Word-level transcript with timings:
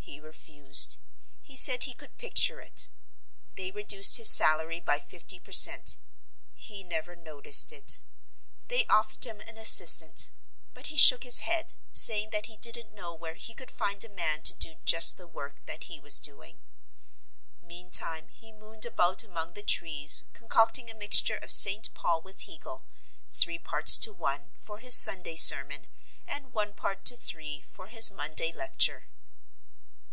He 0.00 0.24
refused; 0.24 0.96
he 1.42 1.56
said 1.56 1.84
he 1.84 1.94
could 1.94 2.16
picture 2.18 2.60
it. 2.60 2.90
They 3.56 3.70
reduced 3.70 4.16
his 4.16 4.28
salary 4.28 4.80
by 4.80 4.98
fifty 4.98 5.38
per 5.38 5.52
cent; 5.52 5.98
he 6.54 6.82
never 6.82 7.14
noticed 7.14 7.72
it. 7.72 8.00
They 8.68 8.86
offered 8.86 9.22
him 9.24 9.40
an 9.42 9.56
assistant; 9.58 10.30
but 10.74 10.88
he 10.88 10.96
shook 10.98 11.22
his 11.22 11.40
head, 11.40 11.74
saying 11.92 12.30
that 12.30 12.46
he 12.46 12.56
didn't 12.56 12.94
know 12.94 13.14
where 13.14 13.34
he 13.34 13.54
could 13.54 13.70
find 13.70 14.02
a 14.02 14.08
man 14.08 14.42
to 14.44 14.54
do 14.54 14.76
just 14.84 15.16
the 15.18 15.26
work 15.28 15.64
that 15.66 15.84
he 15.84 16.00
was 16.00 16.18
doing. 16.18 16.58
Meantime 17.62 18.28
he 18.28 18.50
mooned 18.50 18.84
about 18.86 19.22
among 19.22 19.52
the 19.52 19.62
trees 19.62 20.24
concocting 20.32 20.90
a 20.90 20.94
mixture 20.94 21.36
of 21.38 21.52
St. 21.52 21.92
Paul 21.94 22.22
with 22.22 22.42
Hegel, 22.42 22.84
three 23.30 23.58
parts 23.58 23.96
to 23.98 24.12
one, 24.12 24.50
for 24.56 24.78
his 24.78 24.96
Sunday 24.96 25.36
sermon, 25.36 25.86
and 26.26 26.52
one 26.52 26.72
part 26.74 27.04
to 27.06 27.16
three 27.16 27.60
for 27.68 27.86
his 27.86 28.10
Monday 28.10 28.50
lecture. 28.52 29.06